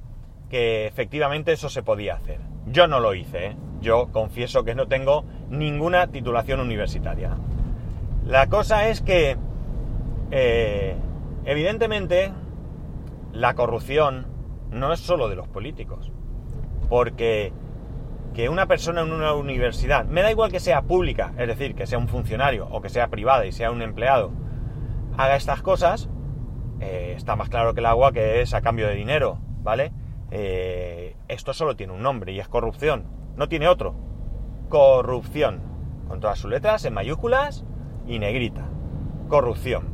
que 0.48 0.86
efectivamente 0.86 1.52
eso 1.52 1.68
se 1.68 1.82
podía 1.82 2.14
hacer. 2.14 2.38
Yo 2.66 2.86
no 2.86 3.00
lo 3.00 3.14
hice, 3.14 3.46
¿eh? 3.46 3.56
yo 3.80 4.08
confieso 4.12 4.64
que 4.64 4.74
no 4.74 4.86
tengo 4.86 5.24
ninguna 5.50 6.06
titulación 6.06 6.60
universitaria. 6.60 7.36
La 8.24 8.46
cosa 8.46 8.88
es 8.88 9.00
que, 9.00 9.36
eh, 10.32 10.96
evidentemente, 11.44 12.32
la 13.32 13.54
corrupción 13.54 14.26
no 14.70 14.92
es 14.92 15.00
solo 15.00 15.28
de 15.28 15.36
los 15.36 15.46
políticos, 15.46 16.10
porque 16.88 17.52
que 18.34 18.48
una 18.48 18.66
persona 18.66 19.02
en 19.02 19.12
una 19.12 19.34
universidad, 19.34 20.06
me 20.06 20.22
da 20.22 20.30
igual 20.30 20.50
que 20.50 20.58
sea 20.58 20.82
pública, 20.82 21.34
es 21.36 21.46
decir, 21.46 21.74
que 21.74 21.86
sea 21.86 21.98
un 21.98 22.08
funcionario 22.08 22.66
o 22.70 22.80
que 22.80 22.88
sea 22.88 23.08
privada 23.08 23.44
y 23.44 23.52
sea 23.52 23.70
un 23.70 23.82
empleado, 23.82 24.32
haga 25.18 25.36
estas 25.36 25.60
cosas, 25.60 26.08
eh, 26.80 27.12
está 27.14 27.36
más 27.36 27.50
claro 27.50 27.74
que 27.74 27.80
el 27.80 27.86
agua 27.86 28.12
que 28.12 28.40
es 28.40 28.54
a 28.54 28.62
cambio 28.62 28.88
de 28.88 28.94
dinero, 28.94 29.38
¿vale? 29.62 29.92
Eh, 30.30 31.14
esto 31.28 31.52
solo 31.52 31.76
tiene 31.76 31.92
un 31.92 32.02
nombre 32.02 32.32
y 32.32 32.40
es 32.40 32.48
corrupción, 32.48 33.04
no 33.36 33.48
tiene 33.48 33.68
otro. 33.68 33.94
Corrupción, 34.70 35.60
con 36.08 36.20
todas 36.20 36.38
sus 36.38 36.50
letras 36.50 36.86
en 36.86 36.94
mayúsculas 36.94 37.66
y 38.06 38.18
negrita. 38.18 38.66
Corrupción. 39.28 39.91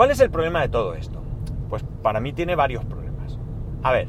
¿Cuál 0.00 0.12
es 0.12 0.20
el 0.20 0.30
problema 0.30 0.62
de 0.62 0.70
todo 0.70 0.94
esto? 0.94 1.22
Pues 1.68 1.84
para 2.02 2.20
mí 2.20 2.32
tiene 2.32 2.54
varios 2.54 2.86
problemas. 2.86 3.38
A 3.82 3.92
ver, 3.92 4.08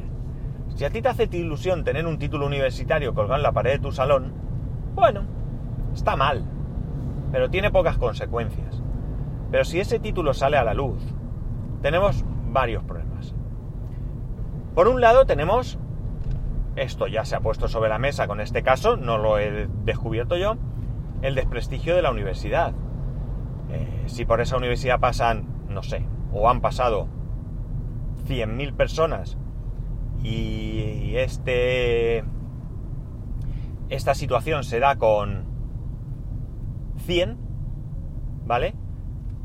si 0.73 0.85
a 0.85 0.89
ti 0.89 1.01
te 1.01 1.09
hace 1.09 1.27
ilusión 1.33 1.83
tener 1.83 2.07
un 2.07 2.17
título 2.17 2.45
universitario 2.45 3.13
colgado 3.13 3.35
en 3.35 3.43
la 3.43 3.51
pared 3.51 3.73
de 3.73 3.79
tu 3.79 3.91
salón, 3.91 4.31
bueno, 4.95 5.23
está 5.93 6.15
mal, 6.15 6.45
pero 7.33 7.49
tiene 7.49 7.71
pocas 7.71 7.97
consecuencias. 7.97 8.81
Pero 9.51 9.65
si 9.65 9.81
ese 9.81 9.99
título 9.99 10.33
sale 10.33 10.55
a 10.55 10.63
la 10.63 10.73
luz, 10.73 11.03
tenemos 11.81 12.23
varios 12.47 12.85
problemas. 12.85 13.35
Por 14.73 14.87
un 14.87 15.01
lado 15.01 15.25
tenemos, 15.25 15.77
esto 16.77 17.07
ya 17.07 17.25
se 17.25 17.35
ha 17.35 17.41
puesto 17.41 17.67
sobre 17.67 17.89
la 17.89 17.99
mesa 17.99 18.27
con 18.27 18.39
este 18.39 18.63
caso, 18.63 18.95
no 18.95 19.17
lo 19.17 19.39
he 19.39 19.67
descubierto 19.83 20.37
yo, 20.37 20.55
el 21.21 21.35
desprestigio 21.35 21.97
de 21.97 22.01
la 22.01 22.11
universidad. 22.11 22.71
Eh, 23.71 24.03
si 24.05 24.23
por 24.23 24.39
esa 24.39 24.55
universidad 24.55 25.01
pasan, 25.01 25.50
no 25.73 25.83
sé, 25.83 26.05
o 26.33 26.49
han 26.49 26.61
pasado 26.61 27.07
100.000 28.27 28.73
personas 28.73 29.37
y 30.23 31.13
este 31.15 32.23
esta 33.89 34.15
situación 34.15 34.63
se 34.63 34.79
da 34.79 34.95
con 34.95 35.45
100, 37.05 37.37
¿vale? 38.45 38.73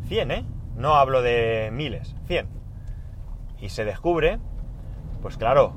100, 0.04 0.30
¿eh? 0.30 0.46
No 0.76 0.94
hablo 0.94 1.22
de 1.22 1.70
miles, 1.72 2.14
100. 2.26 2.46
Y 3.60 3.70
se 3.70 3.84
descubre, 3.84 4.38
pues 5.20 5.36
claro, 5.36 5.72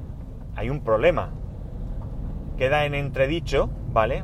hay 0.55 0.69
un 0.69 0.81
problema. 0.81 1.31
Queda 2.57 2.85
en 2.85 2.93
entredicho, 2.93 3.71
¿vale? 3.91 4.23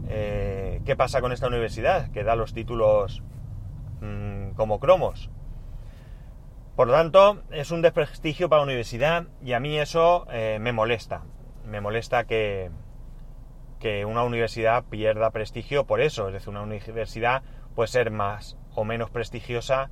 Eh, 0.09 0.81
¿Qué 0.85 0.97
pasa 0.97 1.21
con 1.21 1.33
esta 1.33 1.49
universidad? 1.49 2.11
Que 2.13 2.23
da 2.23 2.37
los 2.37 2.55
títulos 2.55 3.23
mm, 4.01 4.51
como 4.51 4.79
cromos. 4.79 5.31
Por 6.77 6.89
lo 6.89 6.93
tanto, 6.93 7.43
es 7.51 7.71
un 7.71 7.83
desprestigio 7.83 8.49
para 8.49 8.61
la 8.61 8.65
universidad 8.65 9.27
y 9.43 9.55
a 9.55 9.61
mí 9.61 9.79
eso 9.79 10.27
eh, 10.31 10.59
me 10.61 10.73
molesta. 10.73 11.23
Me 11.65 11.81
molesta 11.81 12.25
que, 12.25 12.71
que 13.81 14.05
una 14.05 14.23
universidad 14.23 14.85
pierda 14.85 15.31
prestigio 15.31 15.87
por 15.87 16.01
eso. 16.01 16.29
Es 16.29 16.35
decir, 16.35 16.51
una 16.51 16.63
universidad 16.63 17.43
puede 17.75 17.89
ser 17.89 18.11
más 18.11 18.57
o 18.75 18.85
menos 18.85 19.11
prestigiosa 19.11 19.91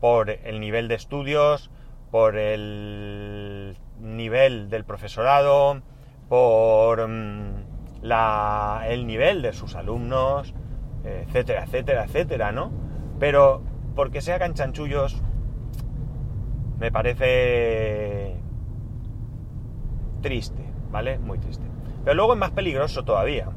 por 0.00 0.30
el 0.30 0.60
nivel 0.60 0.88
de 0.88 0.94
estudios, 0.94 1.70
por 2.10 2.36
el 2.36 3.76
nivel 4.00 4.70
del 4.70 4.84
profesorado, 4.84 5.82
por 6.28 7.06
mm, 7.06 7.64
el 8.88 9.06
nivel 9.06 9.42
de 9.42 9.52
sus 9.52 9.74
alumnos, 9.74 10.54
etcétera, 11.04 11.64
etcétera, 11.64 12.04
etcétera, 12.04 12.52
¿no? 12.52 12.72
Pero 13.18 13.62
porque 13.94 14.20
se 14.20 14.32
hagan 14.32 14.54
chanchullos 14.54 15.22
me 16.80 16.90
parece 16.90 18.40
triste, 20.22 20.64
¿vale? 20.90 21.18
Muy 21.18 21.38
triste. 21.38 21.64
Pero 22.04 22.14
luego 22.14 22.32
es 22.32 22.38
más 22.38 22.52
peligroso 22.52 23.04
todavía. 23.04 23.48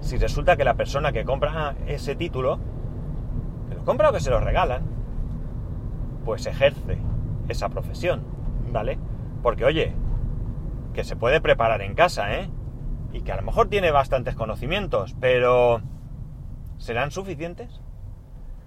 Si 0.00 0.18
resulta 0.18 0.56
que 0.56 0.64
la 0.64 0.74
persona 0.74 1.12
que 1.12 1.24
compra 1.24 1.76
ese 1.86 2.14
título, 2.14 2.58
que 3.70 3.74
lo 3.74 3.84
compra 3.86 4.10
o 4.10 4.12
que 4.12 4.20
se 4.20 4.28
lo 4.28 4.38
regalan, 4.38 4.82
pues 6.24 6.46
ejerce 6.46 6.98
esa 7.48 7.68
profesión, 7.68 8.24
¿vale? 8.72 8.98
Porque 9.42 9.64
oye, 9.64 9.94
que 10.92 11.04
se 11.04 11.16
puede 11.16 11.40
preparar 11.40 11.82
en 11.82 11.94
casa, 11.94 12.34
¿eh? 12.34 12.50
Y 13.12 13.22
que 13.22 13.32
a 13.32 13.36
lo 13.36 13.42
mejor 13.42 13.68
tiene 13.68 13.90
bastantes 13.90 14.34
conocimientos, 14.34 15.14
pero 15.20 15.82
¿serán 16.78 17.10
suficientes? 17.10 17.80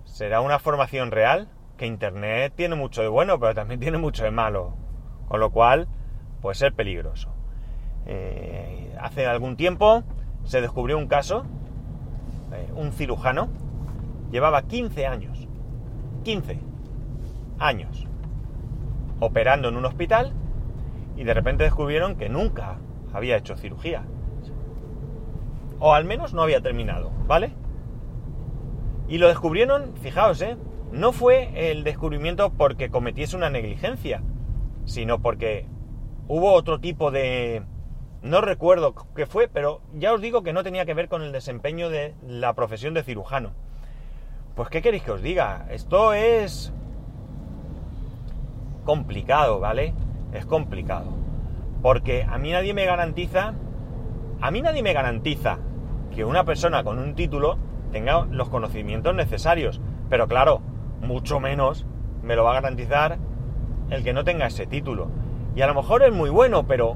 ¿Será 0.05 0.41
una 0.41 0.59
formación 0.59 1.11
real? 1.11 1.49
Que 1.77 1.85
Internet 1.85 2.53
tiene 2.55 2.75
mucho 2.75 3.01
de 3.01 3.07
bueno, 3.07 3.39
pero 3.39 3.53
también 3.53 3.79
tiene 3.79 3.97
mucho 3.97 4.23
de 4.23 4.31
malo. 4.31 4.75
Con 5.27 5.39
lo 5.39 5.51
cual, 5.51 5.87
puede 6.41 6.55
ser 6.55 6.73
peligroso. 6.73 7.33
Eh, 8.05 8.95
hace 9.01 9.25
algún 9.25 9.57
tiempo 9.57 10.03
se 10.45 10.61
descubrió 10.61 10.97
un 10.97 11.07
caso, 11.07 11.45
eh, 12.53 12.71
un 12.73 12.93
cirujano, 12.93 13.49
llevaba 14.31 14.61
15 14.61 15.07
años, 15.07 15.47
15 16.23 16.59
años, 17.59 18.07
operando 19.19 19.69
en 19.69 19.77
un 19.77 19.85
hospital 19.85 20.33
y 21.15 21.23
de 21.23 21.33
repente 21.33 21.63
descubrieron 21.63 22.15
que 22.15 22.29
nunca 22.29 22.77
había 23.13 23.37
hecho 23.37 23.55
cirugía. 23.55 24.03
O 25.79 25.93
al 25.93 26.05
menos 26.05 26.33
no 26.33 26.41
había 26.41 26.61
terminado, 26.61 27.11
¿vale? 27.27 27.51
Y 29.07 29.17
lo 29.17 29.27
descubrieron, 29.27 29.95
fijaos, 30.01 30.41
¿eh? 30.41 30.57
No 30.91 31.11
fue 31.11 31.71
el 31.71 31.83
descubrimiento 31.83 32.51
porque 32.51 32.89
cometiese 32.89 33.35
una 33.35 33.49
negligencia, 33.49 34.21
sino 34.85 35.19
porque 35.19 35.65
hubo 36.27 36.53
otro 36.53 36.79
tipo 36.79 37.11
de... 37.11 37.63
No 38.21 38.41
recuerdo 38.41 38.95
qué 39.15 39.25
fue, 39.25 39.47
pero 39.47 39.81
ya 39.93 40.13
os 40.13 40.21
digo 40.21 40.43
que 40.43 40.53
no 40.53 40.63
tenía 40.63 40.85
que 40.85 40.93
ver 40.93 41.07
con 41.07 41.21
el 41.21 41.31
desempeño 41.31 41.89
de 41.89 42.15
la 42.25 42.53
profesión 42.53 42.93
de 42.93 43.03
cirujano. 43.03 43.51
Pues 44.55 44.69
¿qué 44.69 44.81
queréis 44.81 45.03
que 45.03 45.11
os 45.11 45.21
diga? 45.21 45.67
Esto 45.69 46.13
es 46.13 46.73
complicado, 48.87 49.59
¿vale? 49.59 49.93
Es 50.31 50.45
complicado. 50.45 51.07
Porque 51.81 52.23
a 52.23 52.37
mí 52.37 52.51
nadie 52.53 52.73
me 52.73 52.85
garantiza, 52.85 53.53
a 54.39 54.49
mí 54.49 54.61
nadie 54.61 54.81
me 54.81 54.93
garantiza 54.93 55.57
que 56.15 56.23
una 56.23 56.45
persona 56.45 56.85
con 56.85 56.97
un 56.97 57.13
título 57.13 57.57
tenga 57.91 58.25
los 58.31 58.47
conocimientos 58.47 59.13
necesarios. 59.13 59.81
Pero 60.09 60.29
claro, 60.29 60.61
mucho 61.01 61.41
menos 61.41 61.85
me 62.23 62.37
lo 62.37 62.45
va 62.45 62.51
a 62.51 62.61
garantizar 62.61 63.17
el 63.89 64.05
que 64.05 64.13
no 64.13 64.23
tenga 64.23 64.47
ese 64.47 64.67
título. 64.67 65.09
Y 65.53 65.61
a 65.63 65.67
lo 65.67 65.75
mejor 65.75 66.03
es 66.03 66.13
muy 66.13 66.29
bueno, 66.29 66.65
pero 66.65 66.95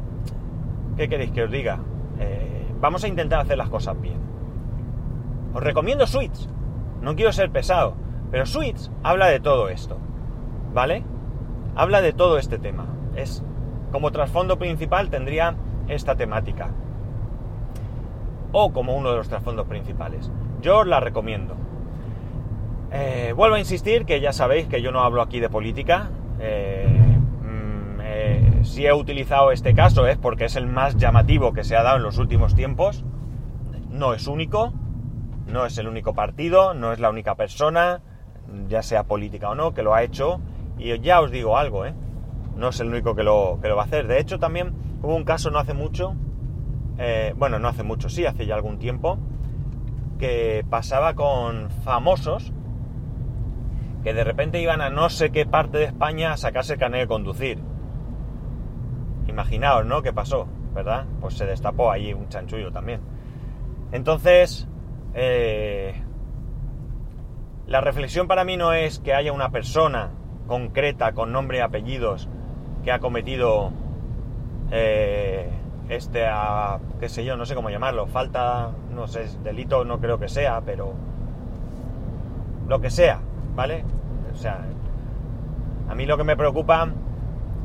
¿qué 0.95 1.09
queréis 1.09 1.31
que 1.31 1.43
os 1.43 1.51
diga? 1.51 1.79
Eh, 2.19 2.67
vamos 2.79 3.03
a 3.03 3.09
intentar 3.09 3.41
hacer 3.41 3.57
las 3.57 3.69
cosas 3.69 3.99
bien. 3.99 4.21
Os 5.53 5.61
recomiendo 5.61 6.07
Switch. 6.07 6.47
No 7.01 7.17
quiero 7.17 7.33
ser 7.33 7.51
pesado, 7.51 7.95
pero 8.31 8.45
Switch 8.45 8.89
habla 9.03 9.27
de 9.27 9.41
todo 9.41 9.67
esto. 9.67 9.97
¿Vale? 10.73 11.03
Habla 11.75 12.01
de 12.01 12.13
todo 12.13 12.37
este 12.37 12.57
tema. 12.57 12.87
Es 13.15 13.43
como 13.91 14.11
trasfondo 14.11 14.57
principal 14.57 15.09
tendría 15.09 15.55
esta 15.87 16.15
temática. 16.15 16.69
O 18.51 18.73
como 18.73 18.95
uno 18.95 19.11
de 19.11 19.17
los 19.17 19.29
trasfondos 19.29 19.67
principales. 19.67 20.31
Yo 20.61 20.79
os 20.79 20.87
la 20.87 20.99
recomiendo. 20.99 21.55
Eh, 22.91 23.33
vuelvo 23.35 23.55
a 23.55 23.59
insistir 23.59 24.05
que 24.05 24.19
ya 24.19 24.33
sabéis 24.33 24.67
que 24.67 24.81
yo 24.81 24.91
no 24.91 25.01
hablo 25.01 25.21
aquí 25.21 25.39
de 25.39 25.49
política. 25.49 26.09
Eh, 26.39 26.87
mm, 26.87 27.99
eh, 28.01 28.59
si 28.63 28.85
he 28.85 28.93
utilizado 28.93 29.51
este 29.51 29.73
caso 29.73 30.07
es 30.07 30.17
porque 30.17 30.45
es 30.45 30.55
el 30.55 30.67
más 30.67 30.97
llamativo 30.97 31.53
que 31.53 31.63
se 31.63 31.75
ha 31.75 31.83
dado 31.83 31.97
en 31.97 32.03
los 32.03 32.17
últimos 32.17 32.55
tiempos. 32.55 33.05
No 33.89 34.13
es 34.13 34.27
único, 34.27 34.73
no 35.47 35.65
es 35.65 35.77
el 35.77 35.87
único 35.87 36.13
partido, 36.13 36.73
no 36.73 36.91
es 36.91 36.99
la 36.99 37.09
única 37.09 37.35
persona, 37.35 38.01
ya 38.67 38.83
sea 38.83 39.03
política 39.03 39.49
o 39.49 39.55
no, 39.55 39.73
que 39.73 39.83
lo 39.83 39.93
ha 39.93 40.03
hecho 40.03 40.41
y 40.81 40.99
ya 40.99 41.21
os 41.21 41.31
digo 41.31 41.57
algo, 41.57 41.85
¿eh? 41.85 41.93
No 42.55 42.69
es 42.69 42.79
el 42.79 42.87
único 42.87 43.15
que 43.15 43.23
lo, 43.23 43.59
que 43.61 43.69
lo 43.69 43.75
va 43.75 43.83
a 43.83 43.85
hacer. 43.85 44.07
De 44.07 44.19
hecho, 44.19 44.39
también 44.39 44.73
hubo 45.03 45.15
un 45.15 45.23
caso 45.23 45.51
no 45.51 45.59
hace 45.59 45.73
mucho, 45.73 46.15
eh, 46.97 47.33
bueno, 47.37 47.59
no 47.59 47.67
hace 47.67 47.83
mucho, 47.83 48.09
sí, 48.09 48.25
hace 48.25 48.45
ya 48.45 48.55
algún 48.55 48.79
tiempo, 48.79 49.19
que 50.17 50.65
pasaba 50.69 51.13
con 51.13 51.69
famosos 51.83 52.51
que 54.03 54.13
de 54.13 54.23
repente 54.23 54.59
iban 54.59 54.81
a 54.81 54.89
no 54.89 55.09
sé 55.09 55.31
qué 55.31 55.45
parte 55.45 55.77
de 55.77 55.83
España 55.85 56.33
a 56.33 56.37
sacarse 56.37 56.73
el 56.73 56.79
carnet 56.79 57.01
de 57.01 57.07
conducir. 57.07 57.59
Imaginaos, 59.27 59.85
¿no? 59.85 60.01
¿Qué 60.01 60.11
pasó? 60.11 60.47
¿Verdad? 60.73 61.05
Pues 61.19 61.35
se 61.35 61.45
destapó 61.45 61.91
ahí 61.91 62.13
un 62.13 62.27
chanchullo 62.27 62.71
también. 62.71 63.01
Entonces, 63.91 64.67
eh, 65.13 65.93
la 67.67 67.81
reflexión 67.81 68.27
para 68.27 68.43
mí 68.43 68.57
no 68.57 68.73
es 68.73 68.99
que 68.99 69.13
haya 69.13 69.31
una 69.31 69.51
persona 69.51 70.11
concreta 70.51 71.13
con 71.13 71.31
nombre 71.31 71.59
y 71.59 71.61
apellidos 71.61 72.27
que 72.83 72.91
ha 72.91 72.99
cometido 72.99 73.71
eh, 74.69 75.49
este, 75.87 76.27
a, 76.27 76.77
qué 76.99 77.07
sé 77.07 77.23
yo, 77.23 77.37
no 77.37 77.45
sé 77.45 77.55
cómo 77.55 77.69
llamarlo, 77.69 78.05
falta, 78.05 78.71
no 78.93 79.07
sé, 79.07 79.29
delito 79.45 79.85
no 79.85 80.01
creo 80.01 80.19
que 80.19 80.27
sea, 80.27 80.59
pero 80.59 80.91
lo 82.67 82.81
que 82.81 82.89
sea, 82.89 83.21
¿vale? 83.55 83.85
O 84.33 84.35
sea, 84.35 84.65
a 85.87 85.95
mí 85.95 86.05
lo 86.05 86.17
que 86.17 86.25
me 86.25 86.35
preocupa 86.35 86.89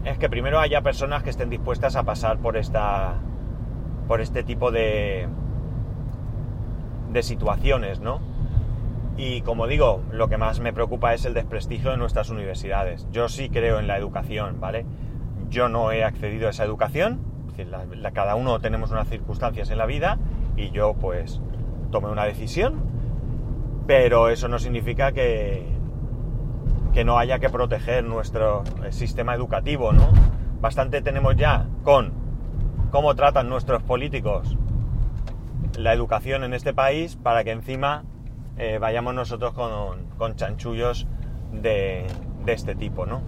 es 0.05 0.17
que 0.19 0.31
primero 0.31 0.61
haya 0.61 0.81
personas 0.83 1.25
que 1.25 1.31
estén 1.31 1.51
dispuestas 1.51 1.97
a 1.97 2.05
pasar 2.05 2.39
por 2.39 2.57
esta, 2.57 3.15
por 4.07 4.21
este 4.21 4.45
tipo 4.45 4.71
de, 4.71 5.27
de 7.11 7.23
situaciones, 7.25 7.99
¿no? 7.99 8.21
Y 9.17 9.41
como 9.43 9.67
digo, 9.67 10.03
lo 10.11 10.29
que 10.29 10.37
más 10.37 10.61
me 10.61 10.73
preocupa 10.73 11.15
es 11.15 11.25
el 11.25 11.35
desprestigio 11.35 11.91
de 11.91 11.97
nuestras 11.97 12.31
universidades. 12.31 13.07
Yo 13.11 13.29
sí 13.29 13.49
creo 13.49 13.79
en 13.79 13.87
la 13.87 13.97
educación, 13.97 14.61
¿vale? 14.61 14.85
Yo 15.49 15.69
no 15.69 15.93
he 15.93 16.05
accedido 16.05 16.49
a 16.49 16.51
esa 16.51 16.65
educación, 16.65 17.21
cada 18.13 18.35
uno 18.35 18.61
tenemos 18.61 18.91
unas 18.91 19.09
circunstancias 19.09 19.71
en 19.71 19.79
la 19.79 19.87
vida 19.87 20.19
y 20.57 20.71
yo 20.71 20.95
pues 20.95 21.41
tomé 21.91 22.09
una 22.09 22.25
decisión, 22.25 22.83
pero 23.87 24.29
eso 24.29 24.49
no 24.49 24.59
significa 24.59 25.13
que, 25.13 25.67
que 26.93 27.05
no 27.05 27.19
haya 27.19 27.39
que 27.39 27.49
proteger 27.49 28.05
nuestro 28.05 28.65
eh, 28.85 28.93
sistema 28.93 29.35
educativo, 29.35 29.93
¿no? 29.93 30.09
Bastante 30.61 31.03
tenemos 31.03 31.37
ya 31.37 31.67
con 31.83 32.13
cómo 32.91 33.15
tratan 33.15 33.49
nuestros 33.49 33.83
políticos 33.83 34.57
la 35.77 35.93
educación 35.93 36.45
en 36.45 36.55
este 36.55 36.73
país 36.73 37.17
para 37.17 37.45
que 37.45 37.51
encima 37.51 38.05
eh, 38.59 38.79
vayamos 38.79 39.15
nosotros 39.15 39.53
con, 39.53 40.37
chanchullos 40.37 41.07
de, 41.53 42.07
este 42.47 42.75
tipo, 42.75 43.05
¿no? 43.05 43.21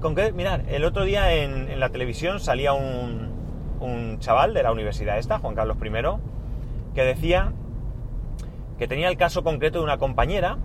Con 0.00 0.14
que, 0.14 0.32
mirar, 0.32 0.64
el 0.68 0.84
otro 0.84 1.04
día 1.04 1.32
en, 1.32 1.80
la 1.80 1.88
televisión 1.88 2.38
salía 2.38 2.72
un, 2.72 4.18
chaval 4.20 4.52
de 4.52 4.62
la 4.62 4.70
universidad 4.70 5.18
esta, 5.18 5.38
Juan 5.38 5.54
Carlos 5.54 5.78
I, 5.82 6.94
que 6.94 7.02
decía 7.02 7.52
que 8.78 8.86
tenía 8.86 9.08
el 9.08 9.16
caso 9.16 9.42
concreto 9.42 9.78
de 9.78 9.84
una 9.84 9.96
compañera 9.96 10.58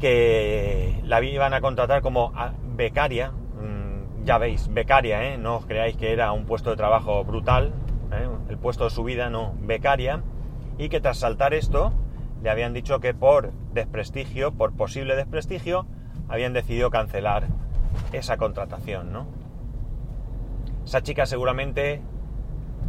que 0.00 1.00
la 1.04 1.22
iban 1.22 1.54
a 1.54 1.62
contratar 1.62 2.02
como 2.02 2.32
becaria, 2.76 3.30
mm, 3.30 4.24
ya 4.24 4.36
veis, 4.36 4.68
becaria, 4.72 5.32
¿eh? 5.32 5.38
no 5.38 5.56
os 5.56 5.66
creáis 5.66 5.96
que 5.96 6.12
era 6.12 6.32
un 6.32 6.44
puesto 6.44 6.70
de 6.70 6.76
trabajo 6.76 7.24
brutal, 7.24 7.72
¿eh? 8.12 8.28
el 8.50 8.58
puesto 8.58 8.84
de 8.84 8.90
su 8.90 9.02
vida, 9.04 9.30
no, 9.30 9.54
becaria, 9.60 10.22
y 10.76 10.90
que 10.90 11.00
tras 11.00 11.18
saltar 11.18 11.54
esto 11.54 11.92
le 12.44 12.50
habían 12.50 12.74
dicho 12.74 13.00
que 13.00 13.14
por 13.14 13.52
desprestigio, 13.72 14.52
por 14.52 14.74
posible 14.74 15.16
desprestigio, 15.16 15.86
habían 16.28 16.52
decidido 16.52 16.90
cancelar 16.90 17.46
esa 18.12 18.36
contratación, 18.36 19.14
¿no? 19.14 19.26
Esa 20.84 21.02
chica 21.02 21.24
seguramente 21.24 22.02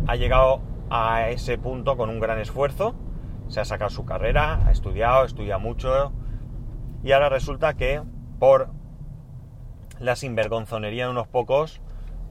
ha 0.08 0.18
llegado 0.18 0.60
a 0.90 1.30
ese 1.30 1.58
punto 1.58 1.96
con 1.96 2.10
un 2.10 2.20
gran 2.20 2.38
esfuerzo, 2.38 2.96
se 3.48 3.62
ha 3.62 3.66
sacado 3.66 3.90
su 3.90 4.04
carrera, 4.04 4.60
ha 4.68 4.72
estudiado, 4.72 5.24
estudia 5.24 5.58
mucho, 5.58 6.12
y 7.02 7.14
ahora 7.14 7.30
resulta 7.30 7.76
que 7.76 8.04
por 8.40 8.72
la 10.02 10.18
sinvergonzonería 10.18 11.06
de 11.06 11.12
unos 11.12 11.30
pocos, 11.30 11.80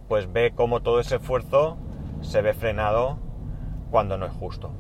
pues 0.08 0.30
ve 0.30 0.52
cómo 0.54 0.82
todo 0.82 1.00
ese 1.00 1.16
esfuerzo 1.16 1.78
se 2.20 2.42
ve 2.42 2.52
frenado 2.52 3.18
cuando 3.90 4.18
no 4.18 4.26
es 4.26 4.32
justo. 4.32 4.72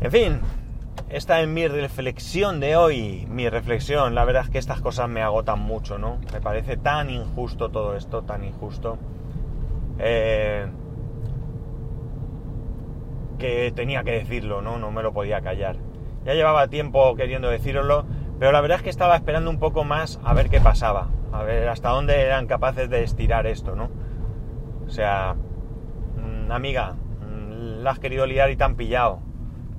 En 0.00 0.12
fin, 0.12 0.40
esta 1.08 1.40
es 1.40 1.48
mi 1.48 1.66
reflexión 1.66 2.60
de 2.60 2.76
hoy, 2.76 3.26
mi 3.28 3.48
reflexión. 3.48 4.14
La 4.14 4.24
verdad 4.24 4.44
es 4.44 4.50
que 4.50 4.58
estas 4.58 4.80
cosas 4.80 5.08
me 5.08 5.22
agotan 5.22 5.60
mucho, 5.60 5.98
¿no? 5.98 6.18
Me 6.32 6.40
parece 6.40 6.76
tan 6.76 7.10
injusto 7.10 7.70
todo 7.70 7.96
esto, 7.96 8.22
tan 8.22 8.44
injusto. 8.44 8.98
Eh, 9.98 10.66
que 13.38 13.72
tenía 13.74 14.04
que 14.04 14.12
decirlo, 14.12 14.62
¿no? 14.62 14.78
No 14.78 14.90
me 14.90 15.02
lo 15.02 15.12
podía 15.12 15.40
callar. 15.40 15.76
Ya 16.24 16.34
llevaba 16.34 16.68
tiempo 16.68 17.14
queriendo 17.16 17.48
decirlo, 17.48 18.04
pero 18.38 18.52
la 18.52 18.60
verdad 18.60 18.78
es 18.78 18.82
que 18.82 18.90
estaba 18.90 19.16
esperando 19.16 19.50
un 19.50 19.58
poco 19.58 19.84
más 19.84 20.20
a 20.22 20.34
ver 20.34 20.50
qué 20.50 20.60
pasaba, 20.60 21.08
a 21.32 21.42
ver 21.42 21.68
hasta 21.68 21.88
dónde 21.90 22.20
eran 22.20 22.46
capaces 22.46 22.90
de 22.90 23.02
estirar 23.02 23.46
esto, 23.46 23.74
¿no? 23.74 23.90
O 24.86 24.90
sea, 24.90 25.36
amiga, 26.54 26.94
mm, 26.94 27.82
la 27.82 27.90
has 27.90 27.98
querido 27.98 28.26
liar 28.26 28.50
y 28.50 28.56
te 28.56 28.68
pillado. 28.70 29.20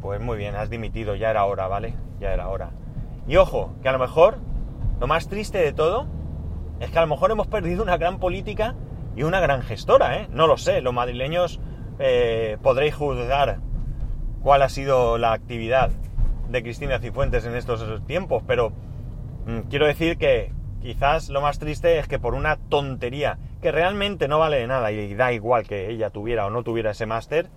Pues 0.02 0.20
muy 0.20 0.38
bien, 0.38 0.56
has 0.56 0.70
dimitido, 0.70 1.16
ya 1.16 1.30
era 1.30 1.46
hora, 1.46 1.68
¿vale? 1.68 1.94
Ya 2.20 2.34
era 2.34 2.48
hora. 2.50 2.72
Y 3.28 3.38
ojo, 3.38 3.76
que 3.84 3.90
a 3.90 3.92
lo 3.92 4.00
mejor 4.00 4.40
lo 5.00 5.08
más 5.08 5.28
triste 5.28 5.60
de 5.60 5.74
todo 5.74 6.08
es 6.80 6.90
que 6.90 6.98
a 6.98 7.02
lo 7.02 7.08
mejor 7.08 7.32
hemos 7.32 7.48
perdido 7.48 7.84
una 7.84 7.98
gran 7.98 8.20
política 8.20 8.76
y 9.16 9.24
una 9.24 9.40
gran 9.40 9.62
gestora, 9.62 10.18
¿eh? 10.18 10.28
No 10.32 10.48
lo 10.48 10.58
sé, 10.58 10.82
los 10.82 10.94
madrileños 10.94 11.60
eh, 12.00 12.58
podréis 12.64 12.96
juzgar 12.96 13.60
cuál 14.42 14.64
ha 14.64 14.70
sido 14.70 15.20
la 15.20 15.34
actividad 15.34 15.92
de 16.50 16.64
Cristina 16.64 17.00
Cifuentes 17.00 17.46
en 17.46 17.56
estos 17.56 18.04
tiempos, 18.08 18.44
pero 18.48 18.72
mm, 19.46 19.70
quiero 19.70 19.86
decir 19.86 20.18
que 20.18 20.52
quizás 20.82 21.30
lo 21.30 21.42
más 21.42 21.60
triste 21.60 22.00
es 22.00 22.08
que 22.08 22.18
por 22.18 22.34
una 22.34 22.58
tontería 22.58 23.38
que 23.62 23.72
realmente 23.72 24.28
no 24.28 24.40
vale 24.40 24.58
de 24.58 24.68
nada 24.68 24.92
y 24.92 25.14
da 25.14 25.32
igual 25.32 25.68
que 25.68 25.92
ella 25.92 26.10
tuviera 26.10 26.48
o 26.48 26.50
no 26.50 26.64
tuviera 26.64 26.92
ese 26.92 27.06
máster, 27.06 27.50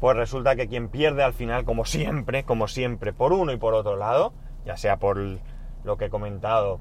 pues 0.00 0.16
resulta 0.16 0.56
que 0.56 0.68
quien 0.68 0.88
pierde 0.88 1.22
al 1.22 1.32
final, 1.32 1.64
como 1.64 1.84
siempre, 1.84 2.44
como 2.44 2.68
siempre, 2.68 3.12
por 3.12 3.32
uno 3.32 3.52
y 3.52 3.56
por 3.56 3.74
otro 3.74 3.96
lado, 3.96 4.32
ya 4.64 4.76
sea 4.76 4.98
por 4.98 5.18
lo 5.84 5.96
que 5.96 6.06
he 6.06 6.10
comentado 6.10 6.80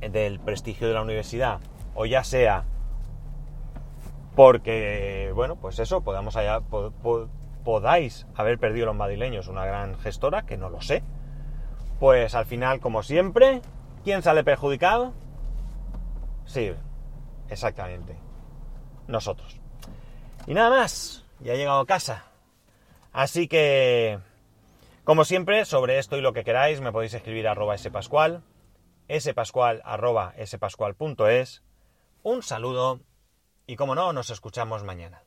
del 0.00 0.40
prestigio 0.40 0.88
de 0.88 0.94
la 0.94 1.02
universidad, 1.02 1.60
o 1.94 2.06
ya 2.06 2.24
sea 2.24 2.64
porque, 4.34 5.32
bueno, 5.34 5.56
pues 5.56 5.78
eso, 5.78 6.02
podamos 6.02 6.36
allá, 6.36 6.60
podáis 7.64 8.26
haber 8.34 8.58
perdido 8.58 8.86
los 8.86 8.96
madrileños 8.96 9.48
una 9.48 9.66
gran 9.66 9.98
gestora, 9.98 10.46
que 10.46 10.56
no 10.56 10.70
lo 10.70 10.80
sé, 10.80 11.02
pues 11.98 12.34
al 12.34 12.46
final, 12.46 12.80
como 12.80 13.02
siempre, 13.02 13.60
¿quién 14.04 14.22
sale 14.22 14.42
perjudicado? 14.44 15.12
Sí, 16.46 16.72
Exactamente. 17.50 18.16
Nosotros. 19.08 19.60
Y 20.46 20.54
nada 20.54 20.70
más. 20.70 21.24
Ya 21.42 21.54
he 21.54 21.56
llegado 21.56 21.80
a 21.80 21.86
casa. 21.86 22.24
Así 23.12 23.48
que, 23.48 24.18
como 25.04 25.24
siempre, 25.24 25.64
sobre 25.64 25.98
esto 25.98 26.16
y 26.16 26.20
lo 26.20 26.32
que 26.32 26.44
queráis, 26.44 26.80
me 26.80 26.92
podéis 26.92 27.14
escribir 27.14 27.48
arroba 27.48 27.76
spascual, 27.78 28.42
spascual 29.18 29.82
arroba 29.84 30.34
spascual.es. 30.44 31.62
Un 32.22 32.42
saludo 32.42 33.00
y 33.66 33.76
como 33.76 33.94
no, 33.94 34.12
nos 34.12 34.30
escuchamos 34.30 34.84
mañana. 34.84 35.22